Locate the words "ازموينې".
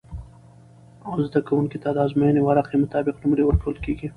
2.05-2.41